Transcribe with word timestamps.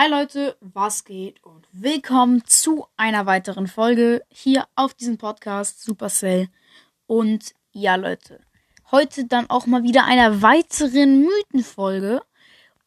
Hi 0.00 0.08
Leute, 0.08 0.56
was 0.60 1.04
geht 1.04 1.42
und 1.42 1.66
willkommen 1.72 2.44
zu 2.44 2.86
einer 2.96 3.26
weiteren 3.26 3.66
Folge 3.66 4.22
hier 4.28 4.68
auf 4.76 4.94
diesem 4.94 5.18
Podcast 5.18 5.82
Supercell. 5.82 6.46
Und 7.08 7.52
ja 7.72 7.96
Leute, 7.96 8.40
heute 8.92 9.24
dann 9.24 9.50
auch 9.50 9.66
mal 9.66 9.82
wieder 9.82 10.04
einer 10.04 10.40
weiteren 10.40 11.22
Mythenfolge. 11.24 12.22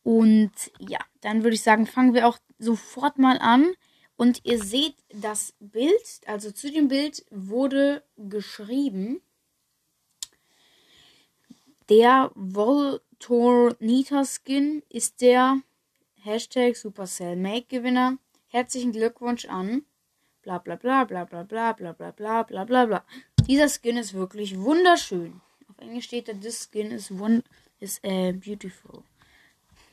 Und 0.03 0.53
ja, 0.79 0.99
dann 1.19 1.43
würde 1.43 1.55
ich 1.55 1.63
sagen, 1.63 1.85
fangen 1.85 2.13
wir 2.13 2.29
auch 2.29 2.37
sofort 2.59 3.19
mal 3.19 3.39
an. 3.39 3.73
Und 4.15 4.45
ihr 4.45 4.63
seht 4.63 4.95
das 5.13 5.53
Bild, 5.59 6.21
also 6.27 6.49
zu 6.51 6.71
dem 6.71 6.87
Bild 6.87 7.25
wurde 7.29 8.05
geschrieben, 8.15 9.19
der 11.89 12.31
Voltornita 12.35 14.23
Skin 14.23 14.81
ist 14.87 15.19
der 15.19 15.59
Hashtag 16.23 16.75
Supercell 16.75 17.35
Make 17.35 17.65
Gewinner. 17.67 18.19
Herzlichen 18.47 18.91
Glückwunsch 18.91 19.45
an. 19.45 19.83
Bla 20.43 20.59
bla 20.59 20.75
bla 20.75 21.03
bla 21.03 21.25
bla 21.25 21.43
bla 21.43 21.73
bla 21.73 21.93
bla 21.93 22.11
bla 22.11 22.43
bla 22.43 22.63
bla 22.63 22.85
bla. 22.85 23.05
Dieser 23.47 23.67
Skin 23.67 23.97
ist 23.97 24.13
wirklich 24.13 24.59
wunderschön. 24.59 25.41
Auf 25.67 25.79
Englisch 25.79 26.05
steht 26.05 26.27
da, 26.27 26.33
this 26.33 26.69
skin 26.69 26.91
is 26.91 27.09
one 27.09 27.43
is 27.79 27.97
äh, 28.03 28.33
beautiful. 28.33 29.03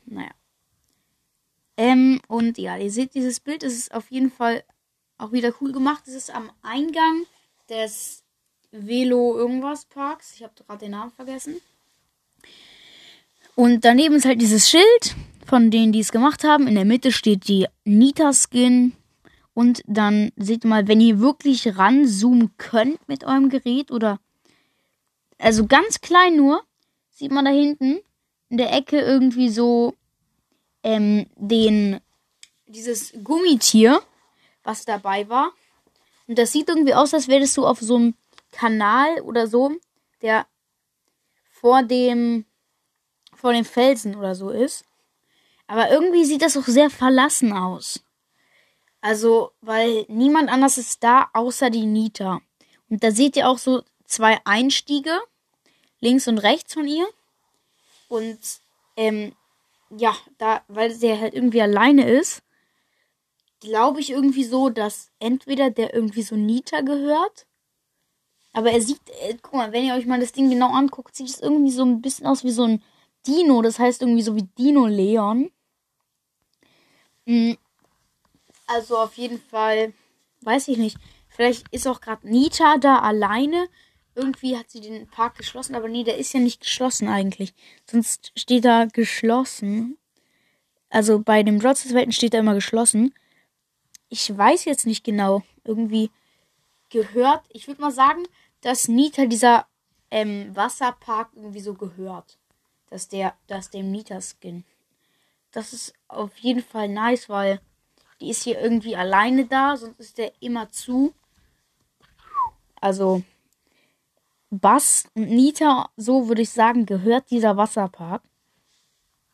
Naja. 0.05 0.29
Ähm, 1.77 2.21
und 2.27 2.59
ja, 2.59 2.77
ihr 2.77 2.91
seht 2.91 3.15
dieses 3.15 3.39
Bild, 3.39 3.63
es 3.63 3.73
ist 3.73 3.91
auf 3.91 4.11
jeden 4.11 4.31
Fall 4.31 4.63
auch 5.17 5.31
wieder 5.31 5.51
cool 5.61 5.71
gemacht. 5.71 6.03
Es 6.07 6.13
ist 6.13 6.29
am 6.29 6.51
Eingang 6.61 7.25
des 7.69 8.23
Velo 8.69 9.35
irgendwas 9.35 9.85
Parks. 9.85 10.35
Ich 10.35 10.43
habe 10.43 10.53
gerade 10.53 10.85
den 10.85 10.91
Namen 10.91 11.11
vergessen. 11.11 11.59
Und 13.55 13.83
daneben 13.83 14.15
ist 14.15 14.25
halt 14.25 14.39
dieses 14.39 14.69
Schild 14.69 15.15
von 15.49 15.71
denen, 15.71 15.91
die 15.91 15.99
es 15.99 16.11
gemacht 16.11 16.43
haben. 16.43 16.67
In 16.67 16.75
der 16.75 16.85
Mitte 16.85 17.11
steht 17.11 17.47
die 17.47 17.67
Nita 17.83 18.31
Skin. 18.33 18.93
Und 19.53 19.81
dann 19.87 20.31
seht 20.37 20.63
mal, 20.63 20.87
wenn 20.87 21.01
ihr 21.01 21.19
wirklich 21.19 21.77
ranzoomen 21.77 22.51
könnt 22.57 23.05
mit 23.09 23.23
eurem 23.25 23.49
Gerät 23.49 23.91
oder 23.91 24.19
also 25.39 25.65
ganz 25.65 26.01
klein 26.01 26.35
nur, 26.35 26.63
sieht 27.11 27.31
man 27.31 27.45
da 27.45 27.51
hinten 27.51 27.99
in 28.49 28.57
der 28.57 28.71
Ecke 28.71 28.99
irgendwie 28.99 29.49
so 29.49 29.95
ähm, 30.83 31.25
den 31.35 31.99
dieses 32.67 33.13
Gummitier, 33.23 34.01
was 34.63 34.85
dabei 34.85 35.27
war. 35.29 35.51
Und 36.27 36.37
das 36.37 36.51
sieht 36.51 36.69
irgendwie 36.69 36.93
aus, 36.93 37.13
als 37.13 37.25
das 37.25 37.53
so 37.53 37.65
auf 37.65 37.79
so 37.79 37.95
einem 37.95 38.13
Kanal 38.51 39.21
oder 39.21 39.47
so, 39.47 39.71
der 40.21 40.45
vor 41.49 41.83
dem 41.83 42.45
vor 43.33 43.53
dem 43.53 43.65
Felsen 43.65 44.15
oder 44.15 44.35
so 44.35 44.49
ist. 44.49 44.85
Aber 45.69 45.91
irgendwie 45.91 46.25
sieht 46.25 46.41
das 46.41 46.57
auch 46.57 46.65
sehr 46.65 46.89
verlassen 46.89 47.53
aus. 47.53 48.03
Also, 49.01 49.51
weil 49.61 50.03
niemand 50.07 50.49
anders 50.49 50.79
ist 50.79 51.03
da, 51.03 51.29
außer 51.33 51.69
die 51.69 51.85
Nita. 51.85 52.41
Und 52.89 53.03
da 53.03 53.11
seht 53.11 53.35
ihr 53.35 53.47
auch 53.47 53.59
so 53.59 53.83
zwei 54.03 54.39
Einstiege, 54.45 55.15
links 55.99 56.27
und 56.27 56.39
rechts 56.39 56.73
von 56.73 56.87
ihr. 56.87 57.07
Und, 58.07 58.39
ähm, 58.97 59.33
ja, 59.95 60.15
da, 60.39 60.63
weil 60.69 60.97
der 60.97 61.19
halt 61.19 61.35
irgendwie 61.35 61.61
alleine 61.61 62.09
ist, 62.09 62.41
glaube 63.59 63.99
ich 63.99 64.09
irgendwie 64.09 64.45
so, 64.45 64.69
dass 64.69 65.11
entweder 65.19 65.69
der 65.69 65.93
irgendwie 65.93 66.23
so 66.23 66.35
Nita 66.35 66.81
gehört. 66.81 67.45
Aber 68.53 68.71
er 68.71 68.81
sieht, 68.81 69.01
äh, 69.21 69.37
guck 69.39 69.53
mal, 69.53 69.71
wenn 69.71 69.85
ihr 69.85 69.93
euch 69.93 70.07
mal 70.07 70.19
das 70.19 70.31
Ding 70.31 70.49
genau 70.49 70.73
anguckt, 70.73 71.15
sieht 71.15 71.29
es 71.29 71.39
irgendwie 71.39 71.71
so 71.71 71.85
ein 71.85 72.01
bisschen 72.01 72.25
aus 72.25 72.43
wie 72.43 72.49
so 72.49 72.63
ein 72.63 72.83
Dino. 73.27 73.61
Das 73.61 73.77
heißt 73.77 74.01
irgendwie 74.01 74.23
so 74.23 74.35
wie 74.35 74.49
Dino 74.57 74.87
Leon. 74.87 75.51
Mhm. 77.29 77.59
Also 78.65 78.97
auf 78.97 79.13
jeden 79.15 79.39
Fall, 79.39 79.93
weiß 80.41 80.67
ich 80.69 80.77
nicht. 80.77 80.97
Vielleicht 81.27 81.67
ist 81.71 81.87
auch 81.87 82.01
gerade 82.01 82.27
Nita 82.27 82.79
da 82.79 82.99
alleine. 82.99 83.67
Irgendwie 84.15 84.57
hat 84.57 84.71
sie 84.71 84.81
den 84.81 85.07
Park 85.07 85.37
geschlossen, 85.37 85.75
aber 85.75 85.87
nee, 85.87 86.03
der 86.03 86.17
ist 86.17 86.33
ja 86.33 86.39
nicht 86.39 86.61
geschlossen 86.61 87.07
eigentlich. 87.07 87.53
Sonst 87.85 88.31
steht 88.35 88.65
da 88.65 88.85
geschlossen. 88.85 89.97
Also 90.89 91.19
bei 91.19 91.43
dem 91.43 91.59
Drots 91.59 91.83
des 91.83 91.93
Welten 91.93 92.11
steht 92.11 92.33
da 92.33 92.39
immer 92.39 92.55
geschlossen. 92.55 93.13
Ich 94.09 94.35
weiß 94.35 94.65
jetzt 94.65 94.87
nicht 94.87 95.03
genau. 95.03 95.43
Irgendwie 95.63 96.09
gehört. 96.89 97.43
Ich 97.49 97.67
würde 97.67 97.81
mal 97.81 97.91
sagen, 97.91 98.23
dass 98.61 98.87
Nita 98.87 99.27
dieser 99.27 99.67
ähm, 100.09 100.55
Wasserpark 100.55 101.29
irgendwie 101.35 101.61
so 101.61 101.75
gehört. 101.75 102.39
Dass 102.89 103.07
der, 103.07 103.35
dass 103.45 103.69
dem 103.69 103.91
Nita-Skin 103.91 104.65
das 105.51 105.73
ist 105.73 105.93
auf 106.07 106.37
jeden 106.37 106.63
Fall 106.63 106.89
nice, 106.89 107.29
weil 107.29 107.61
die 108.21 108.29
ist 108.29 108.43
hier 108.43 108.59
irgendwie 108.59 108.95
alleine 108.95 109.45
da, 109.45 109.77
sonst 109.77 109.99
ist 109.99 110.17
der 110.17 110.33
immer 110.41 110.69
zu. 110.69 111.13
Also 112.81 113.23
Bass 114.49 115.05
und 115.13 115.29
Nita, 115.29 115.89
so 115.95 116.27
würde 116.27 116.41
ich 116.41 116.49
sagen, 116.49 116.85
gehört 116.85 117.29
dieser 117.31 117.57
Wasserpark. 117.57 118.23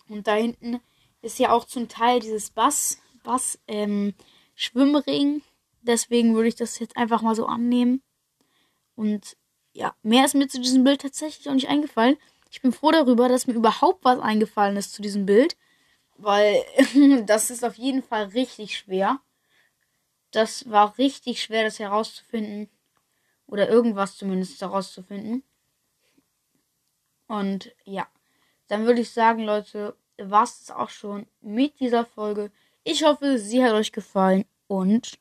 Und 0.10 0.28
da 0.28 0.36
hinten 0.36 0.82
ist 1.22 1.40
ja 1.40 1.52
auch 1.52 1.66
zum 1.66 1.88
Teil 1.88 2.20
dieses 2.20 2.52
Bass, 2.52 3.00
Bass, 3.24 3.60
ähm, 3.68 4.14
Schwimmring. 4.54 5.42
Deswegen 5.82 6.36
würde 6.36 6.50
ich 6.50 6.56
das 6.56 6.80
jetzt 6.80 6.98
einfach 6.98 7.22
mal 7.22 7.36
so 7.36 7.46
annehmen. 7.46 8.02
Und 8.96 9.36
ja, 9.74 9.96
mehr 10.04 10.26
ist 10.26 10.36
mir 10.36 10.48
zu 10.48 10.62
diesem 10.62 10.84
Bild 10.84 11.02
tatsächlich 11.02 11.50
auch 11.50 11.54
nicht 11.54 11.70
eingefallen. 11.70 12.18
Ich 12.52 12.62
bin 12.62 12.72
froh 12.72 12.92
darüber, 12.92 13.28
dass 13.28 13.48
mir 13.48 13.54
überhaupt 13.54 14.06
was 14.06 14.20
eingefallen 14.20 14.78
ist 14.78 14.94
zu 14.94 15.02
diesem 15.02 15.26
Bild. 15.26 15.58
Weil 16.16 16.64
das 17.26 17.50
ist 17.50 17.64
auf 17.64 17.76
jeden 17.76 18.04
Fall 18.04 18.26
richtig 18.26 18.78
schwer. 18.78 19.20
Das 20.32 20.70
war 20.70 20.98
richtig 20.98 21.42
schwer, 21.42 21.64
das 21.64 21.80
herauszufinden. 21.80 22.70
Oder 23.48 23.70
irgendwas 23.70 24.18
zumindest 24.18 24.60
herauszufinden. 24.62 25.44
Und 27.28 27.74
ja, 27.86 28.08
dann 28.68 28.86
würde 28.86 29.02
ich 29.02 29.12
sagen, 29.12 29.44
Leute, 29.44 29.96
war 30.18 30.44
es 30.44 30.72
auch 30.72 30.90
schon 30.90 31.28
mit 31.42 31.80
dieser 31.80 32.06
Folge. 32.06 32.52
Ich 32.84 33.04
hoffe, 33.04 33.38
sie 33.38 33.64
hat 33.64 33.74
euch 33.74 33.92
gefallen 33.92 34.46
und 34.68 35.20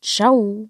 ciao. 0.00 0.68